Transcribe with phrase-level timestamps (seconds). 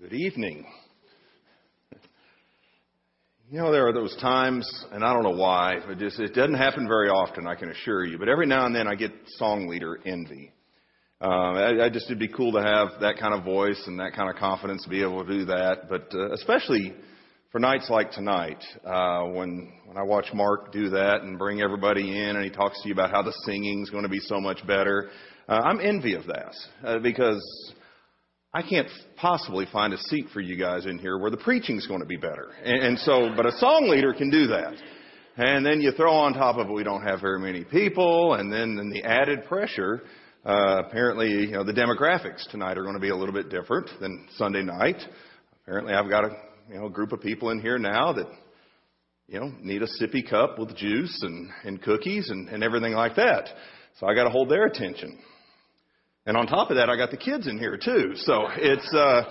[0.00, 0.64] Good evening.
[3.50, 6.54] You know, there are those times, and I don't know why, it just, it doesn't
[6.54, 9.66] happen very often, I can assure you, but every now and then I get song
[9.66, 10.52] leader envy.
[11.20, 14.12] Uh, I, I just, it'd be cool to have that kind of voice and that
[14.14, 16.94] kind of confidence to be able to do that, but uh, especially
[17.50, 22.22] for nights like tonight, uh, when, when I watch Mark do that and bring everybody
[22.22, 24.64] in and he talks to you about how the singing's going to be so much
[24.64, 25.10] better,
[25.48, 26.54] uh, I'm envy of that,
[26.84, 27.42] uh, because
[28.54, 32.00] I can't possibly find a seat for you guys in here where the preaching's going
[32.00, 32.48] to be better.
[32.64, 34.74] And, and so, but a song leader can do that.
[35.36, 38.50] And then you throw on top of it, we don't have very many people, and
[38.50, 40.02] then, then the added pressure.
[40.46, 43.88] Uh, apparently, you know, the demographics tonight are going to be a little bit different
[44.00, 45.00] than Sunday night.
[45.62, 46.30] Apparently, I've got a
[46.70, 48.26] you know group of people in here now that
[49.26, 53.16] you know need a sippy cup with juice and, and cookies and, and everything like
[53.16, 53.48] that.
[54.00, 55.18] So I got to hold their attention.
[56.28, 58.12] And on top of that, I got the kids in here too.
[58.16, 59.22] So it's, uh,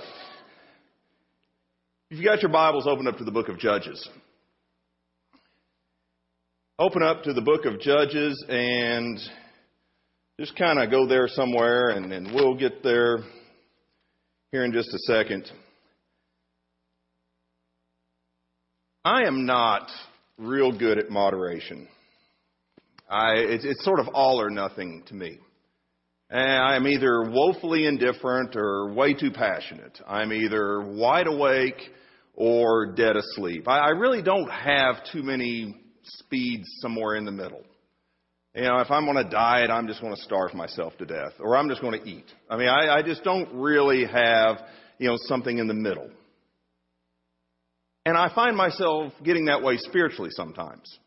[2.10, 4.10] if you got your Bibles, open up to the book of Judges.
[6.80, 9.20] Open up to the book of Judges and
[10.40, 13.20] just kind of go there somewhere and, and we'll get there
[14.52, 15.52] here in just a second.
[19.06, 19.92] I am not
[20.40, 21.88] real good at moderation.
[23.08, 25.38] I, it's, it's sort of all or nothing to me.
[26.30, 30.00] I'm either woefully indifferent or way too passionate.
[30.06, 31.80] I'm either wide awake
[32.34, 33.68] or dead asleep.
[33.68, 37.64] I really don't have too many speeds somewhere in the middle.
[38.54, 41.34] You know, if I'm on a diet, I'm just going to starve myself to death,
[41.40, 42.26] or I'm just going to eat.
[42.50, 44.58] I mean, I, I just don't really have,
[44.98, 46.10] you know, something in the middle.
[48.06, 50.98] And I find myself getting that way spiritually sometimes.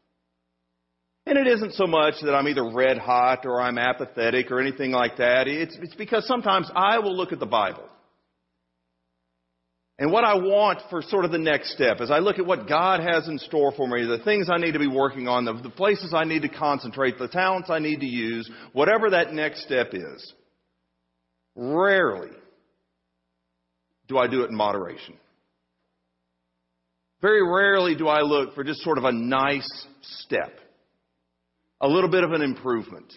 [1.26, 4.90] And it isn't so much that I'm either red hot or I'm apathetic or anything
[4.90, 5.46] like that.
[5.48, 7.88] It's, it's because sometimes I will look at the Bible.
[9.98, 12.66] And what I want for sort of the next step as I look at what
[12.66, 15.52] God has in store for me, the things I need to be working on, the,
[15.52, 19.62] the places I need to concentrate, the talents I need to use, whatever that next
[19.62, 20.32] step is,
[21.54, 22.30] rarely
[24.08, 25.16] do I do it in moderation.
[27.20, 29.68] Very rarely do I look for just sort of a nice
[30.00, 30.58] step
[31.80, 33.12] a little bit of an improvement.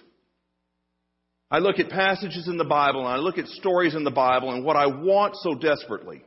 [1.51, 4.51] I look at passages in the Bible and I look at stories in the Bible
[4.51, 6.23] and what I want so desperately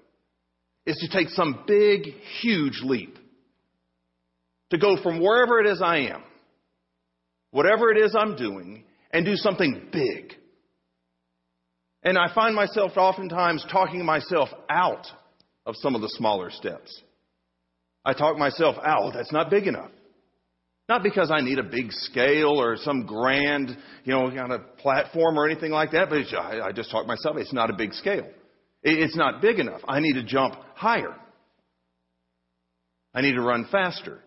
[0.87, 2.03] is to take some big,
[2.41, 3.19] huge leap.
[4.71, 6.23] To go from wherever it is I am,
[7.53, 10.35] whatever it is I'm doing, and do something big.
[12.03, 15.07] And I find myself oftentimes talking myself out
[15.65, 17.01] of some of the smaller steps.
[18.05, 19.91] I talk myself out, oh, that's not big enough.
[20.89, 25.37] Not because I need a big scale or some grand, you know, kind of platform
[25.37, 28.29] or anything like that, but I just talk to myself, it's not a big scale.
[28.83, 29.81] It's not big enough.
[29.89, 31.15] I need to jump higher.
[33.13, 34.21] I need to run faster.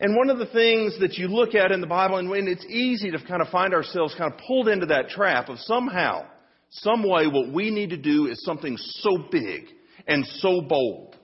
[0.00, 3.12] And one of the things that you look at in the Bible, and it's easy
[3.12, 6.26] to kind of find ourselves kind of pulled into that trap of somehow,
[6.70, 9.66] some way, what we need to do is something so big
[10.06, 11.16] and so bold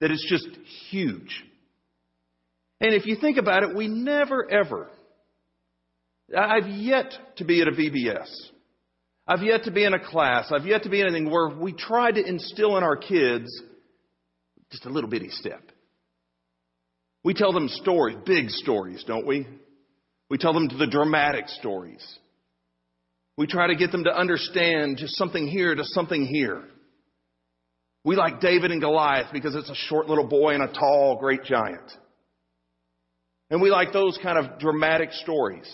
[0.00, 0.48] that it's just
[0.90, 1.44] huge.
[2.80, 4.88] And if you think about it, we never ever,
[6.36, 8.28] I've yet to be at a VBS.
[9.26, 10.50] I've yet to be in a class.
[10.50, 13.50] I've yet to be in anything where we try to instill in our kids
[14.70, 15.62] just a little bitty step.
[17.24, 19.46] We tell them stories, big stories, don't we?
[20.30, 22.04] We tell them the dramatic stories.
[23.36, 26.62] We try to get them to understand just something here to something here.
[28.04, 31.44] We like David and Goliath because it's a short little boy and a tall, great
[31.44, 31.90] giant.
[33.50, 35.66] And we like those kind of dramatic stories.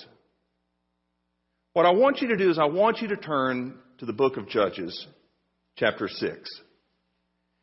[1.72, 4.36] What I want you to do is I want you to turn to the book
[4.36, 5.06] of Judges,
[5.76, 6.50] chapter 6.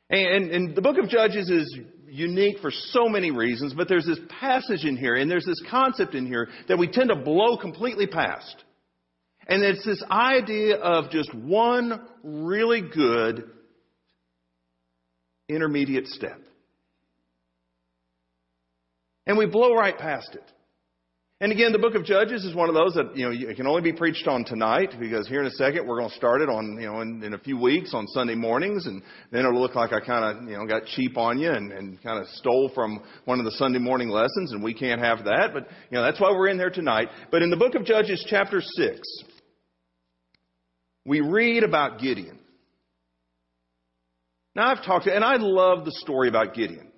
[0.09, 1.77] And, and, the book of Judges is
[2.07, 6.13] unique for so many reasons, but there's this passage in here and there's this concept
[6.13, 8.63] in here that we tend to blow completely past.
[9.47, 13.49] And it's this idea of just one really good
[15.47, 16.41] intermediate step.
[19.27, 20.43] And we blow right past it.
[21.41, 23.65] And again, the book of Judges is one of those that, you know, it can
[23.65, 26.49] only be preached on tonight because here in a second we're going to start it
[26.49, 29.01] on, you know, in, in a few weeks on Sunday mornings and
[29.31, 32.01] then it'll look like I kind of, you know, got cheap on you and, and
[32.03, 35.49] kind of stole from one of the Sunday morning lessons and we can't have that.
[35.51, 37.09] But, you know, that's why we're in there tonight.
[37.31, 38.99] But in the book of Judges chapter 6,
[41.07, 42.37] we read about Gideon.
[44.53, 46.90] Now I've talked to, and I love the story about Gideon.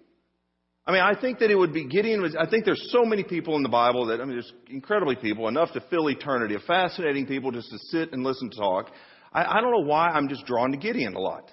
[0.85, 3.23] I mean, I think that it would be Gideon was, I think there's so many
[3.23, 7.25] people in the Bible that, I mean, there's incredibly people, enough to fill eternity, fascinating
[7.25, 8.91] people just to sit and listen to talk.
[9.31, 11.49] I, I don't know why I'm just drawn to Gideon a lot.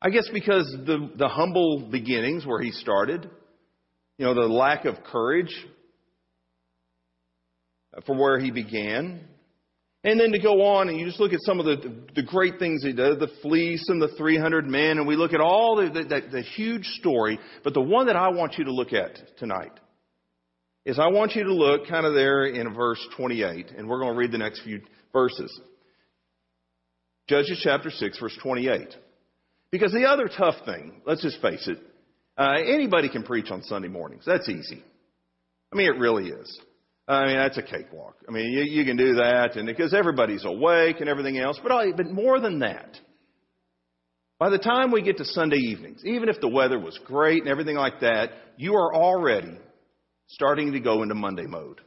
[0.00, 3.28] I guess because the, the humble beginnings where he started,
[4.16, 5.54] you know, the lack of courage
[8.06, 9.26] for where he began,
[10.02, 12.58] and then to go on and you just look at some of the, the great
[12.58, 16.24] things he did, the fleece and the 300 men, and we look at all the,
[16.30, 17.38] the, huge story.
[17.62, 19.78] But the one that I want you to look at tonight
[20.86, 24.14] is I want you to look kind of there in verse 28, and we're going
[24.14, 24.80] to read the next few
[25.12, 25.60] verses.
[27.28, 28.94] Judges chapter 6, verse 28.
[29.70, 31.78] Because the other tough thing, let's just face it,
[32.38, 34.24] uh, anybody can preach on Sunday mornings.
[34.24, 34.82] That's easy.
[35.72, 36.60] I mean, it really is.
[37.10, 38.14] I mean, that's a cakewalk.
[38.28, 41.58] I mean, you, you can do that, and because everybody's awake and everything else.
[41.60, 42.96] But, I, but more than that,
[44.38, 47.50] by the time we get to Sunday evenings, even if the weather was great and
[47.50, 49.58] everything like that, you are already
[50.28, 51.80] starting to go into Monday mode.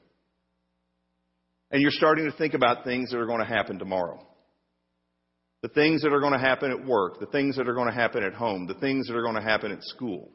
[1.72, 4.28] And you're starting to think about things that are going to happen tomorrow.
[5.62, 7.94] The things that are going to happen at work, the things that are going to
[7.94, 10.32] happen at home, the things that are going to happen at school.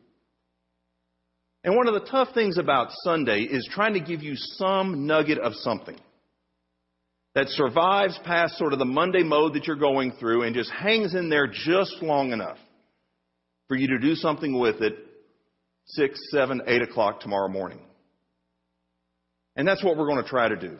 [1.65, 5.39] And one of the tough things about Sunday is trying to give you some nugget
[5.39, 5.99] of something
[7.35, 11.15] that survives past sort of the Monday mode that you're going through and just hangs
[11.15, 12.59] in there just long enough
[13.69, 14.97] for you to do something with it
[15.87, 17.81] six, seven, eight o'clock tomorrow morning.
[19.57, 20.79] And that's what we're going to try to do.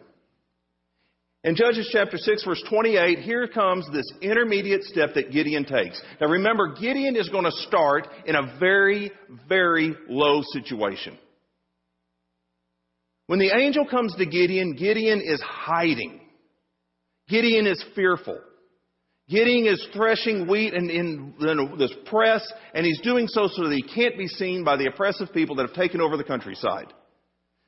[1.45, 6.01] In Judges chapter 6 verse 28, here comes this intermediate step that Gideon takes.
[6.21, 9.13] Now remember, Gideon is going to start in a very,
[9.49, 11.17] very low situation.
[13.29, 16.21] When the angel comes to Gideon, Gideon is hiding.
[17.29, 18.41] Gideon is fearful.
[19.29, 23.75] Gideon is threshing wheat in, in, in this press, and he's doing so so that
[23.75, 26.93] he can't be seen by the oppressive people that have taken over the countryside.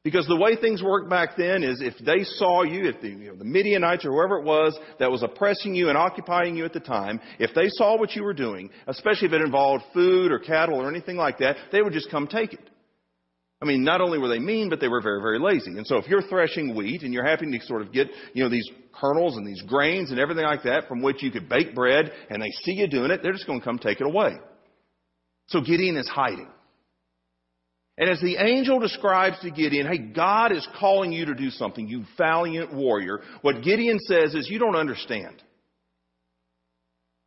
[0.02, 3.30] Because the way things worked back then is if they saw you, if the, you
[3.30, 6.72] know, the Midianites or whoever it was that was oppressing you and occupying you at
[6.72, 10.38] the time, if they saw what you were doing, especially if it involved food or
[10.38, 12.70] cattle or anything like that, they would just come take it.
[13.62, 15.76] I mean, not only were they mean, but they were very, very lazy.
[15.76, 18.48] And so if you're threshing wheat and you're having to sort of get, you know,
[18.48, 18.66] these
[18.98, 22.40] kernels and these grains and everything like that from which you could bake bread and
[22.40, 24.32] they see you doing it, they're just going to come take it away.
[25.48, 26.48] So Gideon is hiding.
[28.00, 31.86] And as the angel describes to Gideon, hey, God is calling you to do something,
[31.86, 35.42] you valiant warrior, what Gideon says is, you don't understand.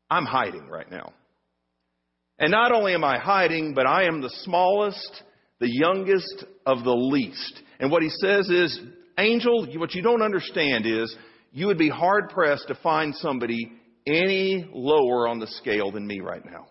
[0.09, 1.13] I'm hiding right now.
[2.39, 5.21] And not only am I hiding, but I am the smallest,
[5.59, 7.61] the youngest of the least.
[7.79, 8.79] And what he says is,
[9.19, 11.15] angel, what you don't understand is,
[11.51, 13.71] you would be hard pressed to find somebody
[14.07, 16.65] any lower on the scale than me right now.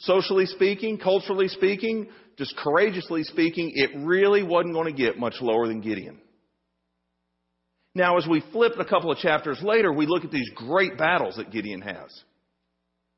[0.00, 2.08] Socially speaking, culturally speaking,
[2.38, 6.18] just courageously speaking, it really wasn't going to get much lower than Gideon.
[7.94, 11.36] Now, as we flip a couple of chapters later, we look at these great battles
[11.36, 12.08] that Gideon has.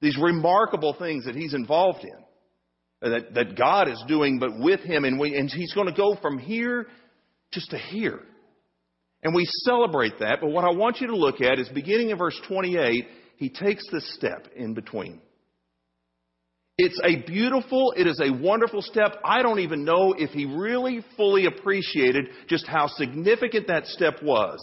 [0.00, 5.05] These remarkable things that he's involved in, that, that God is doing, but with him,
[5.05, 6.88] and, we, and he's going to go from here
[7.52, 8.20] just to here.
[9.23, 12.19] And we celebrate that, but what I want you to look at is beginning in
[12.19, 13.06] verse 28,
[13.37, 15.20] he takes this step in between.
[16.78, 19.16] It's a beautiful, it is a wonderful step.
[19.24, 24.58] I don't even know if he really fully appreciated just how significant that step was.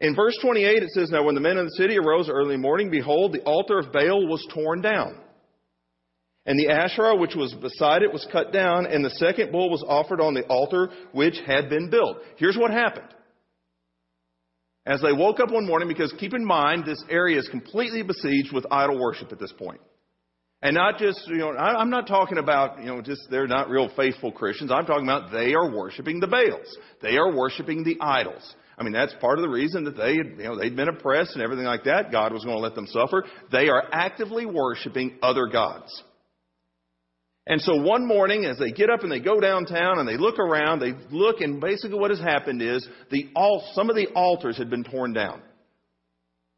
[0.00, 2.90] In verse 28 it says, Now when the men of the city arose early morning,
[2.90, 5.20] behold, the altar of Baal was torn down.
[6.46, 9.84] And the Asherah which was beside it was cut down, and the second bull was
[9.86, 12.18] offered on the altar which had been built.
[12.36, 13.08] Here's what happened.
[14.84, 18.52] As they woke up one morning, because keep in mind, this area is completely besieged
[18.52, 19.80] with idol worship at this point.
[20.64, 23.90] And not just, you know, I'm not talking about, you know, just they're not real
[23.94, 24.72] faithful Christians.
[24.72, 26.74] I'm talking about they are worshiping the Baals.
[27.02, 28.54] They are worshiping the idols.
[28.78, 31.34] I mean, that's part of the reason that they, had, you know, they'd been oppressed
[31.34, 32.10] and everything like that.
[32.10, 33.24] God was going to let them suffer.
[33.52, 36.02] They are actively worshiping other gods.
[37.46, 40.38] And so one morning, as they get up and they go downtown and they look
[40.38, 44.56] around, they look and basically what has happened is the all, some of the altars
[44.56, 45.42] had been torn down.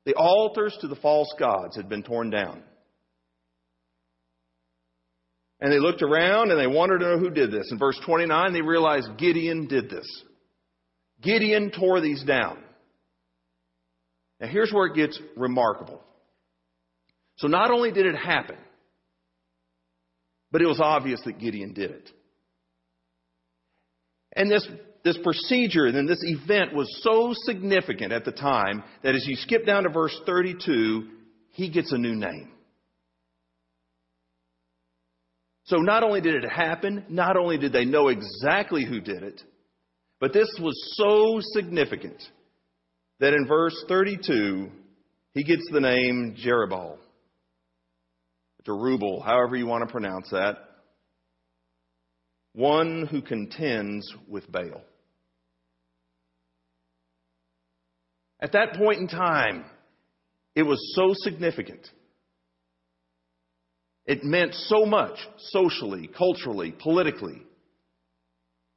[0.05, 2.63] The altars to the false gods had been torn down.
[5.61, 7.69] And they looked around and they wanted to know who did this.
[7.71, 10.07] In verse 29, they realized Gideon did this.
[11.23, 12.59] Gideon tore these down.
[14.41, 16.03] Now here's where it gets remarkable.
[17.37, 18.57] So not only did it happen,
[20.51, 22.11] but it was obvious that Gideon did it.
[24.35, 24.67] And this,
[25.05, 29.65] this procedure and this event was so significant at the time that as you skip
[29.65, 31.09] down to verse 32,
[31.53, 32.53] he gets a new name.
[35.67, 39.43] So not only did it happen, not only did they know exactly who did it,
[40.21, 42.23] but this was so significant
[43.19, 44.71] that in verse 32,
[45.35, 46.99] he gets the name Jerubbaal.
[48.65, 50.57] Jerubal, however you want to pronounce that.
[52.53, 54.83] One who contends with Baal.
[58.41, 59.65] At that point in time,
[60.55, 61.89] it was so significant.
[64.07, 67.43] It meant so much socially, culturally, politically,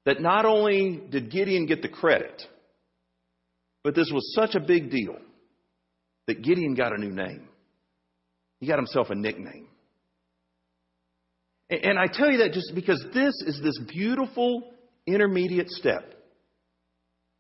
[0.05, 2.41] that not only did Gideon get the credit,
[3.83, 5.17] but this was such a big deal
[6.27, 7.48] that Gideon got a new name.
[8.59, 9.67] He got himself a nickname.
[11.69, 14.71] And I tell you that just because this is this beautiful
[15.05, 16.15] intermediate step.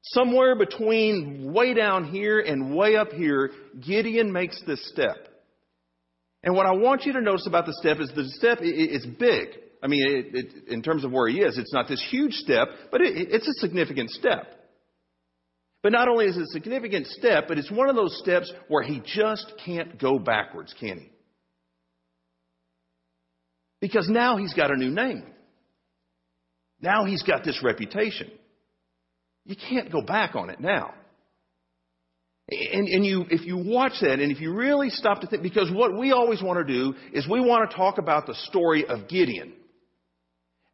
[0.03, 3.51] Somewhere between way down here and way up here,
[3.85, 5.28] Gideon makes this step.
[6.43, 9.49] And what I want you to notice about the step is the step is big.
[9.83, 12.67] I mean, it, it, in terms of where he is, it's not this huge step,
[12.91, 14.47] but it, it's a significant step.
[15.81, 18.83] But not only is it a significant step, but it's one of those steps where
[18.83, 21.11] he just can't go backwards, can he?
[23.79, 25.23] Because now he's got a new name.
[26.81, 28.29] Now he's got this reputation.
[29.45, 30.93] You can't go back on it now.
[32.51, 35.71] And, and you, if you watch that and if you really stop to think, because
[35.71, 39.07] what we always want to do is we want to talk about the story of
[39.07, 39.53] Gideon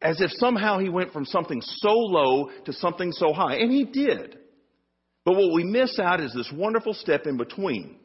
[0.00, 3.56] as if somehow he went from something so low to something so high.
[3.56, 4.38] And he did.
[5.24, 7.96] But what we miss out is this wonderful step in between.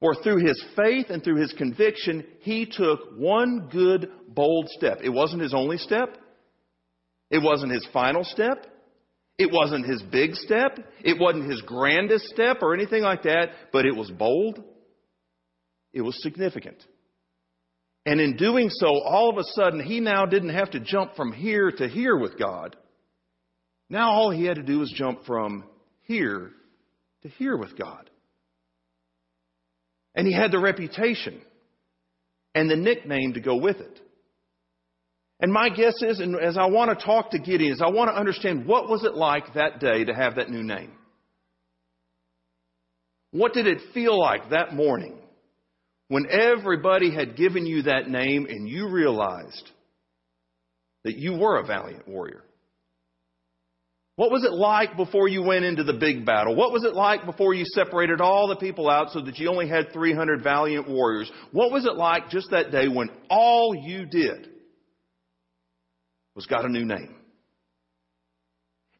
[0.00, 4.98] Or through his faith and through his conviction, he took one good, bold step.
[5.02, 6.16] It wasn't his only step.
[7.30, 8.66] It wasn't his final step.
[9.38, 10.78] It wasn't his big step.
[11.04, 14.62] It wasn't his grandest step or anything like that, but it was bold.
[15.92, 16.82] It was significant.
[18.06, 21.32] And in doing so, all of a sudden, he now didn't have to jump from
[21.32, 22.76] here to here with God.
[23.90, 25.64] Now all he had to do was jump from
[26.02, 26.52] here
[27.22, 28.08] to here with God.
[30.14, 31.40] And he had the reputation
[32.54, 34.00] and the nickname to go with it.
[35.38, 38.10] And my guess is, and as I want to talk to Gideon, is I want
[38.10, 40.92] to understand what was it like that day to have that new name?
[43.32, 45.18] What did it feel like that morning
[46.08, 49.70] when everybody had given you that name and you realized
[51.04, 52.42] that you were a valiant warrior?
[54.14, 56.56] What was it like before you went into the big battle?
[56.56, 59.68] What was it like before you separated all the people out so that you only
[59.68, 61.30] had 300 valiant warriors?
[61.52, 64.55] What was it like just that day when all you did
[66.36, 67.16] was got a new name?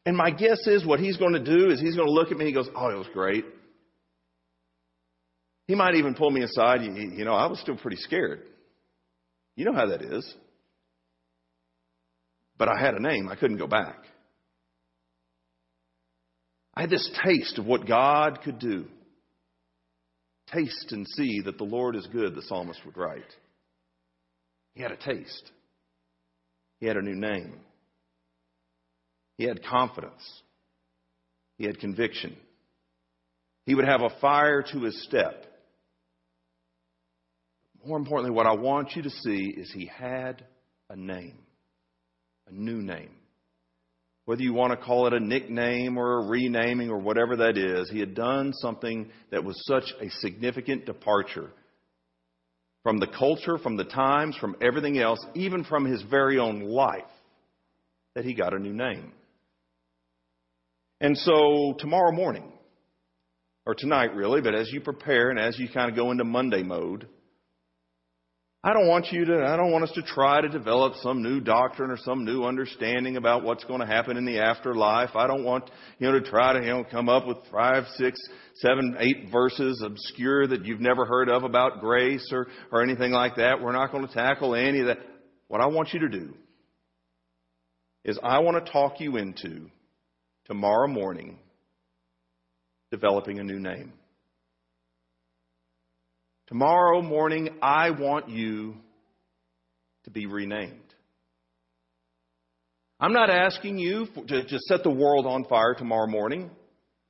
[0.05, 2.37] And my guess is what he's going to do is he's going to look at
[2.37, 3.45] me and he goes, Oh, it was great.
[5.67, 6.81] He might even pull me aside.
[6.81, 8.41] You know, I was still pretty scared.
[9.55, 10.33] You know how that is.
[12.57, 13.27] But I had a name.
[13.29, 13.97] I couldn't go back.
[16.73, 18.85] I had this taste of what God could do.
[20.53, 23.35] Taste and see that the Lord is good, the psalmist would write.
[24.73, 25.51] He had a taste.
[26.79, 27.59] He had a new name.
[29.37, 30.21] He had confidence.
[31.57, 32.35] He had conviction.
[33.65, 35.45] He would have a fire to his step.
[37.85, 40.45] More importantly, what I want you to see is he had
[40.89, 41.37] a name,
[42.47, 43.11] a new name
[44.27, 47.89] whether you want to call it a nickname or a renaming or whatever that is,
[47.89, 51.49] he had done something that was such a significant departure
[52.83, 57.03] from the culture, from the times, from everything else, even from his very own life,
[58.15, 59.11] that he got a new name.
[60.99, 62.51] And so tomorrow morning,
[63.65, 66.63] or tonight really, but as you prepare and as you kind of go into Monday
[66.63, 67.07] mode,
[68.67, 71.39] I don't want you to, I don't want us to try to develop some new
[71.39, 75.15] doctrine or some new understanding about what's going to happen in the afterlife.
[75.15, 78.19] I don't want, you know, to try to, you know, come up with five, six,
[78.55, 83.37] seven, eight verses obscure that you've never heard of about grace or, or anything like
[83.37, 83.61] that.
[83.61, 84.97] We're not going to tackle any of that.
[85.47, 86.33] What I want you to do
[88.03, 89.69] is I want to talk you into
[90.43, 91.39] tomorrow morning
[92.91, 93.93] developing a new name.
[96.47, 98.75] Tomorrow morning, I want you
[100.05, 100.79] to be renamed.
[103.01, 106.49] I'm not asking you for, to, to set the world on fire tomorrow morning.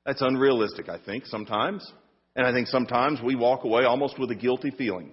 [0.04, 1.88] That's unrealistic, I think, sometimes.
[2.34, 5.12] And I think sometimes we walk away almost with a guilty feeling.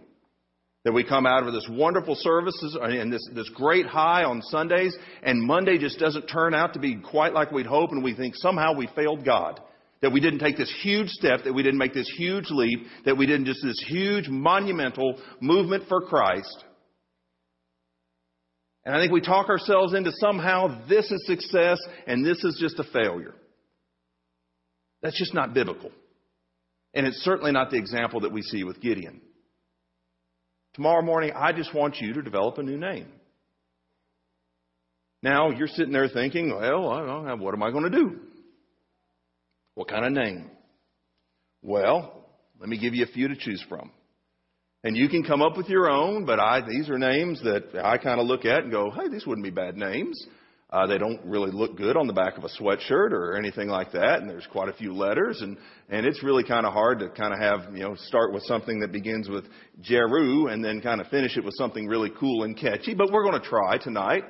[0.86, 4.96] That we come out of this wonderful services and this, this great high on Sundays,
[5.22, 8.36] and Monday just doesn't turn out to be quite like we'd hope, and we think
[8.36, 9.62] somehow we failed God.
[10.06, 13.18] That we didn't take this huge step, that we didn't make this huge leap, that
[13.18, 16.64] we didn't just this huge monumental movement for Christ.
[18.86, 22.78] And I think we talk ourselves into somehow this is success and this is just
[22.78, 23.34] a failure.
[25.02, 25.90] That's just not biblical.
[26.94, 29.22] And it's certainly not the example that we see with Gideon.
[30.76, 33.08] Tomorrow morning, I just want you to develop a new name.
[35.24, 38.20] Now, you're sitting there thinking, well, what am I going to do?
[39.76, 40.50] What kind of name?
[41.62, 42.26] Well,
[42.60, 43.92] let me give you a few to choose from.
[44.84, 47.98] And you can come up with your own, but I, these are names that I
[47.98, 50.16] kind of look at and go, hey, these wouldn't be bad names.
[50.70, 53.92] Uh, they don't really look good on the back of a sweatshirt or anything like
[53.92, 55.58] that, and there's quite a few letters, and
[55.90, 58.80] and it's really kind of hard to kind of have you know start with something
[58.80, 59.46] that begins with
[59.82, 62.96] Jeru and then kind of finish it with something really cool and catchy.
[62.96, 64.24] But we're going to try tonight.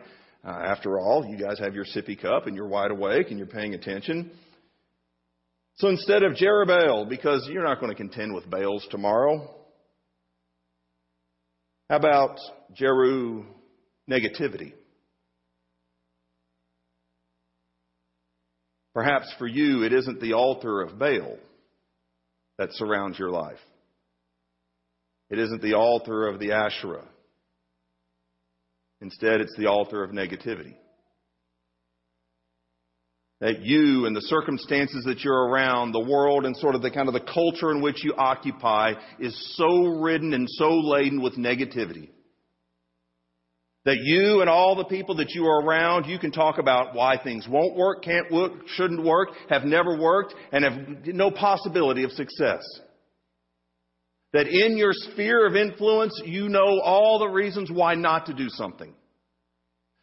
[0.45, 3.47] Uh, after all, you guys have your sippy cup and you're wide awake and you're
[3.47, 4.29] paying attention.
[5.77, 9.49] So instead of Jerubbaal, because you're not going to contend with Baals tomorrow,
[11.89, 12.39] how about
[12.73, 13.45] Jeru
[14.09, 14.73] negativity?
[18.93, 21.37] Perhaps for you, it isn't the altar of Baal
[22.57, 23.59] that surrounds your life.
[25.29, 27.03] It isn't the altar of the Asherah.
[29.01, 30.75] Instead, it's the altar of negativity.
[33.41, 37.07] That you and the circumstances that you're around, the world and sort of the kind
[37.07, 42.09] of the culture in which you occupy is so ridden and so laden with negativity
[43.85, 47.21] that you and all the people that you are around, you can talk about why
[47.23, 52.11] things won't work, can't work, shouldn't work, have never worked, and have no possibility of
[52.11, 52.63] success.
[54.33, 58.49] That in your sphere of influence, you know all the reasons why not to do
[58.49, 58.93] something.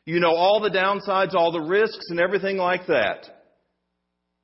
[0.05, 3.27] You know all the downsides, all the risks, and everything like that.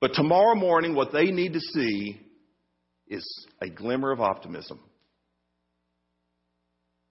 [0.00, 2.20] But tomorrow morning, what they need to see
[3.08, 4.80] is a glimmer of optimism.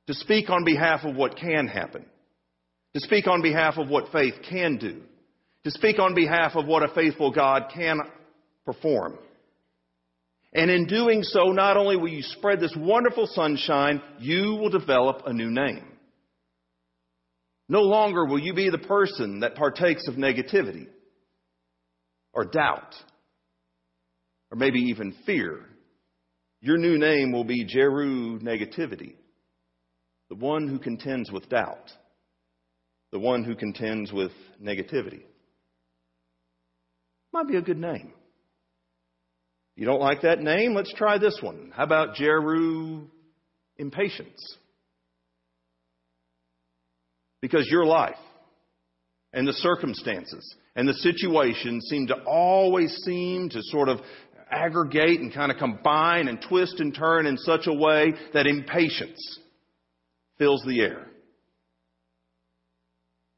[0.07, 2.05] To speak on behalf of what can happen
[2.97, 5.01] to speak on behalf of what faith can do,
[5.63, 7.99] to speak on behalf of what a faithful God can
[8.65, 9.19] perform.
[10.51, 15.23] And in doing so, not only will you spread this wonderful sunshine, you will develop
[15.27, 15.85] a new name.
[17.69, 20.87] No longer will you be the person that partakes of negativity
[22.33, 22.95] or doubt
[24.51, 25.65] or maybe even fear.
[26.61, 29.15] Your new name will be Jeru Negativity,
[30.29, 31.91] the one who contends with doubt
[33.11, 35.23] the one who contends with negativity.
[37.33, 38.13] Might be a good name.
[39.75, 40.73] You don't like that name?
[40.73, 41.71] Let's try this one.
[41.75, 43.07] How about Jeru
[43.77, 44.57] Impatience?
[47.41, 48.15] Because your life
[49.33, 53.99] and the circumstances and the situation seem to always seem to sort of
[54.49, 59.39] aggregate and kind of combine and twist and turn in such a way that impatience
[60.37, 61.07] fills the air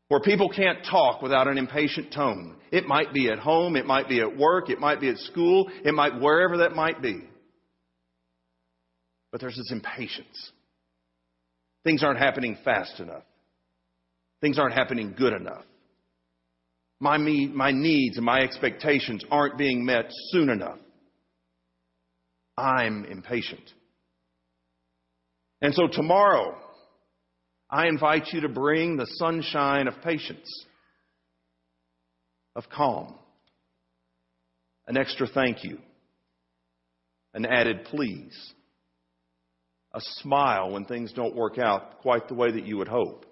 [0.10, 2.56] where people can't talk without an impatient tone.
[2.72, 5.70] It might be at home, it might be at work, it might be at school,
[5.86, 7.22] it might wherever that might be.
[9.32, 10.52] But there's this impatience.
[11.84, 13.24] Things aren't happening fast enough.
[14.42, 15.66] Things aren't happening good enough.
[17.00, 20.80] My, me, my needs and my expectations aren't being met soon enough.
[22.58, 23.72] I'm impatient.
[25.62, 26.58] And so tomorrow,
[27.70, 30.50] I invite you to bring the sunshine of patience,
[32.56, 33.16] of calm,
[34.88, 35.78] an extra thank you,
[37.34, 38.54] an added please,
[39.94, 43.26] a smile when things don't work out quite the way that you would hope.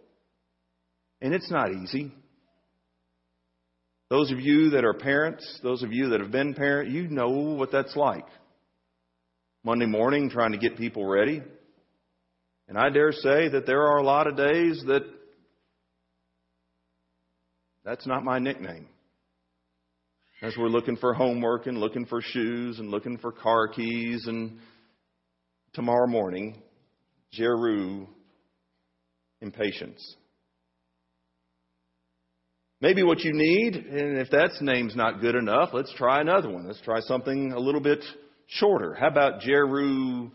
[1.22, 2.14] And it's not easy.
[4.10, 7.30] Those of you that are parents, those of you that have been parents, you know
[7.30, 8.26] what that's like.
[9.64, 11.42] Monday morning trying to get people ready,
[12.70, 15.02] and I dare say that there are a lot of days that
[17.84, 18.88] that's not my nickname.
[20.42, 24.60] As we're looking for homework and looking for shoes and looking for car keys and
[25.74, 26.62] tomorrow morning,
[27.34, 28.08] Jeru
[29.42, 30.16] impatience.
[32.80, 36.68] Maybe what you need, and if that name's not good enough, let's try another one.
[36.68, 38.04] Let's try something a little bit
[38.46, 38.94] shorter.
[38.94, 40.30] How about Jeru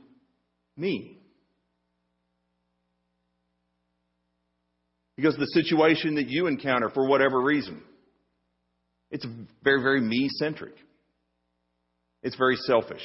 [0.76, 1.18] me?
[5.16, 7.80] Because the situation that you encounter, for whatever reason,
[9.12, 9.26] it's
[9.62, 10.74] very, very me centric.
[12.24, 13.02] It's very selfish.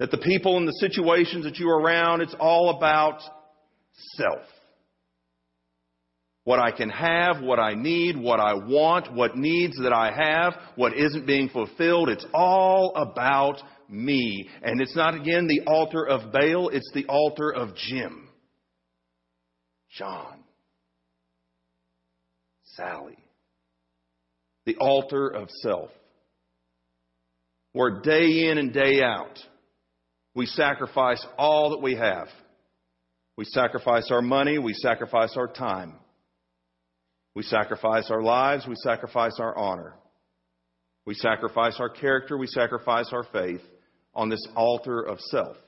[0.00, 3.20] That the people and the situations that you are around, it's all about
[4.16, 4.42] self.
[6.46, 10.54] What I can have, what I need, what I want, what needs that I have,
[10.76, 14.48] what isn't being fulfilled, it's all about me.
[14.62, 18.28] And it's not again the altar of Baal, it's the altar of Jim.
[19.98, 20.38] John,
[22.76, 23.18] Sally,
[24.66, 25.90] the altar of self.
[27.72, 29.36] where day in and day out,
[30.36, 32.28] we sacrifice all that we have.
[33.36, 35.94] We sacrifice our money, we sacrifice our time.
[37.36, 39.92] We sacrifice our lives, we sacrifice our honor.
[41.04, 43.60] We sacrifice our character, we sacrifice our faith
[44.14, 45.58] on this altar of self.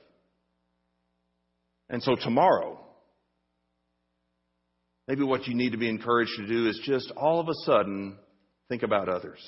[1.87, 2.79] And so tomorrow,
[5.07, 8.17] maybe what you need to be encouraged to do is just all of a sudden
[8.67, 9.39] think about others.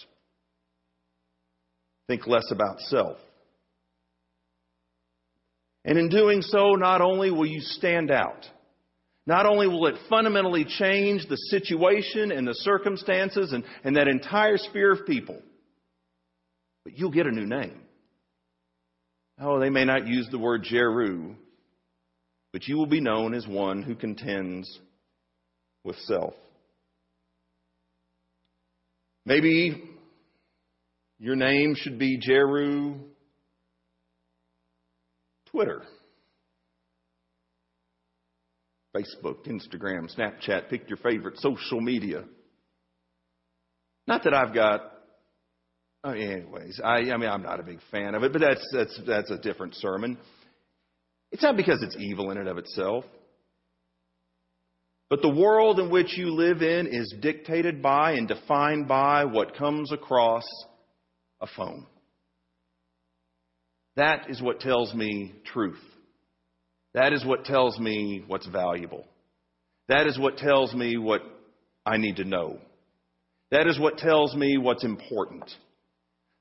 [2.08, 3.18] Think less about self.
[5.84, 8.48] And in doing so, not only will you stand out,
[9.26, 14.58] not only will it fundamentally change the situation and the circumstances and, and that entire
[14.58, 15.42] sphere of people,
[16.84, 17.82] but you'll get a new name.
[19.40, 21.36] Oh, they may not use the word Jeru,
[22.52, 24.80] but you will be known as one who contends
[25.84, 26.34] with self.
[29.26, 29.84] Maybe
[31.20, 32.96] your name should be Jeru
[35.52, 35.84] Twitter.
[38.96, 42.26] Facebook, Instagram, Snapchat, pick your favorite social media.
[44.08, 44.92] Not that I've got
[46.04, 49.00] Oh, anyways, I, I mean, I'm not a big fan of it, but that's, that's,
[49.06, 50.18] that's a different sermon.
[51.32, 53.06] It's not because it's evil in and of itself.
[55.10, 59.56] But the world in which you live in is dictated by and defined by what
[59.56, 60.44] comes across
[61.40, 61.86] a phone.
[63.96, 65.82] That is what tells me truth.
[66.94, 69.06] That is what tells me what's valuable.
[69.88, 71.22] That is what tells me what
[71.86, 72.60] I need to know.
[73.52, 75.50] That is what tells me what's important.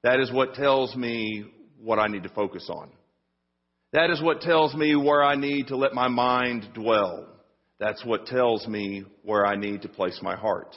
[0.03, 1.45] That is what tells me
[1.83, 2.91] what I need to focus on.
[3.93, 7.27] That is what tells me where I need to let my mind dwell.
[7.81, 10.77] That's what tells me where I need to place my heart.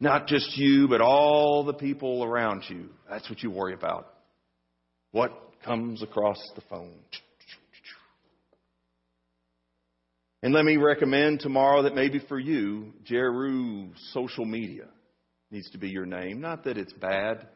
[0.00, 2.88] Not just you, but all the people around you.
[3.08, 4.12] That's what you worry about.
[5.12, 6.98] What comes across the phone?
[10.42, 14.84] And let me recommend tomorrow that maybe for you, Jeru social media
[15.50, 16.40] needs to be your name.
[16.40, 17.46] Not that it's bad,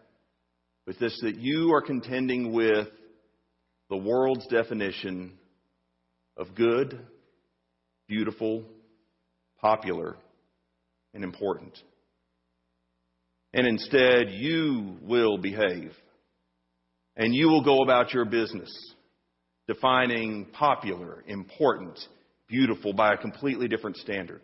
[0.86, 2.88] but this that you are contending with
[3.90, 5.32] the world's definition
[6.38, 6.98] of good,
[8.08, 8.64] beautiful,
[9.60, 10.16] popular,
[11.12, 11.76] and important.
[13.52, 15.92] And instead, you will behave.
[17.18, 18.70] And you will go about your business,
[19.66, 21.98] defining popular, important,
[22.48, 24.40] beautiful by a completely different standard.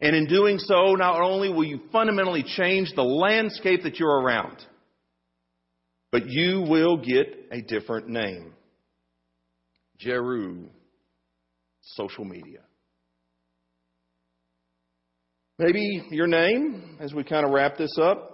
[0.00, 4.56] And in doing so, not only will you fundamentally change the landscape that you're around,
[6.12, 8.52] but you will get a different name.
[9.98, 10.68] Jeru,
[11.80, 12.60] social media.
[15.58, 18.29] Maybe your name, as we kind of wrap this up,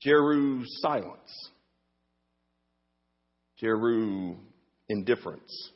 [0.00, 1.50] Jeru silence.
[3.58, 4.36] Jeru
[4.88, 5.70] indifference.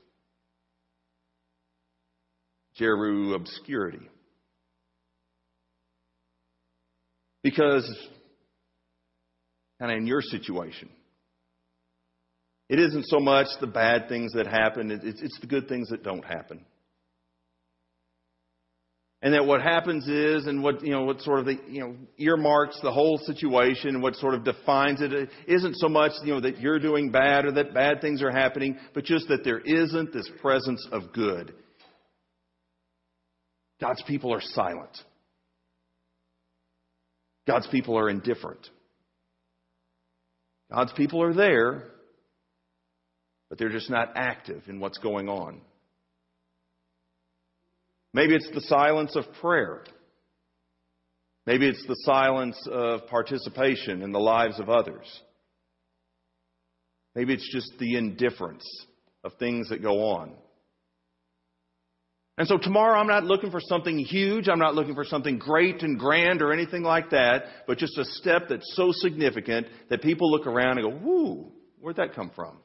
[2.76, 4.08] Jeru obscurity.
[7.42, 7.86] Because,
[9.78, 10.88] kind of in your situation,
[12.70, 16.02] it isn't so much the bad things that happen, it's, it's the good things that
[16.02, 16.64] don't happen.
[19.24, 21.96] And that what happens is, and what, you know, what sort of the, you know,
[22.18, 26.40] earmarks the whole situation, and what sort of defines it, isn't so much, you know,
[26.42, 30.12] that you're doing bad or that bad things are happening, but just that there isn't
[30.12, 31.54] this presence of good
[33.80, 34.96] God's people are silent.
[37.46, 38.70] God's people are indifferent.
[40.72, 41.90] God's people are there,
[43.48, 45.60] but they're just not active in what's going on.
[48.14, 49.82] Maybe it's the silence of prayer.
[51.46, 55.04] Maybe it's the silence of participation in the lives of others.
[57.14, 58.64] Maybe it's just the indifference
[59.24, 60.32] of things that go on.
[62.38, 64.48] And so tomorrow I'm not looking for something huge.
[64.48, 68.04] I'm not looking for something great and grand or anything like that, but just a
[68.04, 72.58] step that's so significant that people look around and go, whoo, where'd that come from?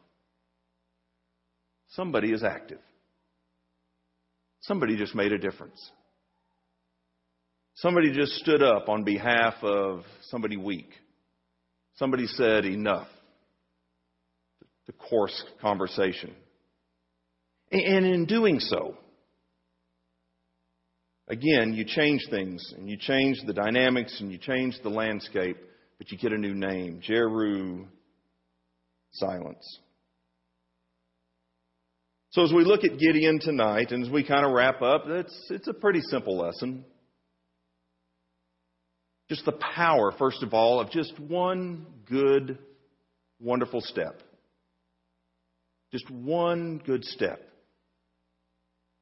[1.90, 2.80] Somebody is active.
[4.62, 5.80] Somebody just made a difference.
[7.76, 10.90] Somebody just stood up on behalf of somebody weak.
[11.96, 13.08] Somebody said enough.
[14.88, 16.34] The coarse conversation.
[17.72, 18.98] And in doing so,
[21.30, 25.58] Again, you change things and you change the dynamics and you change the landscape,
[26.00, 27.02] but you get a new name.
[27.04, 27.86] Jeru,
[29.12, 29.80] silence.
[32.32, 35.48] So as we look at Gideon tonight and as we kind of wrap up, it's,
[35.50, 36.86] it's a pretty simple lesson.
[39.30, 42.60] just the power, first of all, of just one good,
[43.40, 44.22] wonderful step.
[45.92, 47.42] Just one good step.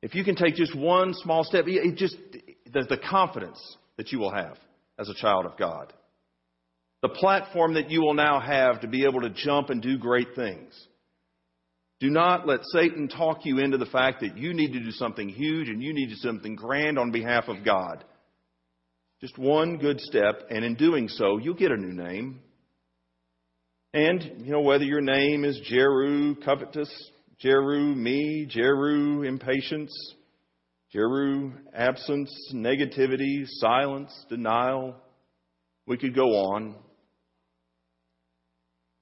[0.02, 2.16] If you can take just one small step, it just
[2.72, 3.60] the, the confidence
[3.98, 4.58] that you will have
[4.98, 5.92] as a child of God.
[7.02, 10.30] The platform that you will now have to be able to jump and do great
[10.36, 10.74] things.
[12.00, 15.30] Do not let Satan talk you into the fact that you need to do something
[15.30, 18.04] huge and you need to do something grand on behalf of God.
[19.20, 22.40] Just one good step, and in doing so, you'll get a new name.
[23.94, 26.92] And, you know, whether your name is Jeru, covetous,
[27.40, 29.92] Jeru, me, Jeru, impatience,
[30.92, 34.96] Jeru, absence, negativity, silence, denial,
[35.88, 36.76] we could go on.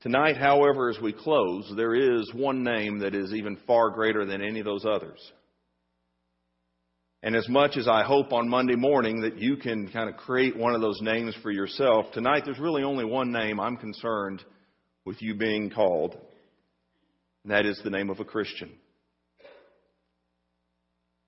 [0.06, 4.40] Tonight, however, as we close, there is one name that is even far greater than
[4.40, 5.20] any of those others.
[7.24, 10.56] And as much as I hope on Monday morning that you can kind of create
[10.56, 14.44] one of those names for yourself, tonight there's really only one name I'm concerned
[15.06, 16.16] with you being called,
[17.44, 18.70] and that is the name of a Christian.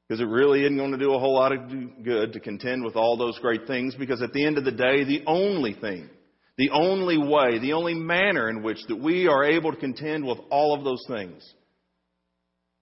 [0.07, 2.95] Because it really isn't going to do a whole lot of good to contend with
[2.95, 6.11] all those great things, because at the end of the day, the only thing,
[6.57, 10.39] the only way, the only manner in which that we are able to contend with
[10.49, 11.43] all of those things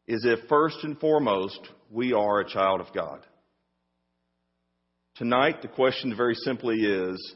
[0.07, 1.59] is if first and foremost
[1.91, 3.19] we are a child of God.
[5.15, 7.35] Tonight, the question very simply is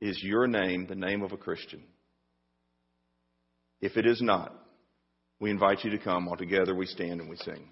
[0.00, 1.82] Is your name the name of a Christian?
[3.80, 4.52] If it is not,
[5.40, 6.28] we invite you to come.
[6.28, 7.70] All together we stand and we sing.